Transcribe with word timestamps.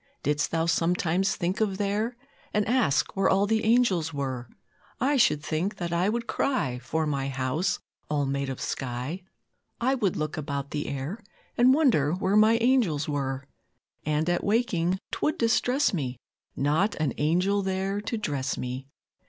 Didst 0.23 0.49
Thou 0.49 0.65
sometimes 0.65 1.35
think 1.35 1.61
of 1.61 1.77
there, 1.77 2.17
And 2.55 2.67
ask 2.67 3.15
where 3.15 3.29
all 3.29 3.45
the 3.45 3.63
angels 3.63 4.11
were? 4.11 4.49
I 4.99 5.15
should 5.15 5.43
think 5.43 5.75
that 5.75 5.93
I 5.93 6.09
would 6.09 6.25
cry 6.25 6.79
For 6.79 7.05
my 7.05 7.29
house 7.29 7.77
all 8.09 8.25
made 8.25 8.49
of 8.49 8.59
sky; 8.59 9.21
I 9.79 9.93
would 9.93 10.15
look 10.15 10.37
about 10.37 10.71
the 10.71 10.87
air, 10.87 11.19
And 11.55 11.71
wonder 11.71 12.13
where 12.13 12.35
my 12.35 12.57
angels 12.61 13.07
were; 13.07 13.45
And 14.03 14.27
at 14.27 14.43
waking 14.43 14.97
'twould 15.11 15.37
distress 15.37 15.93
me 15.93 16.17
Not 16.55 16.95
an 16.95 17.13
angel 17.19 17.61
there 17.61 18.01
to 18.01 18.17
dress 18.17 18.57
me! 18.57 18.87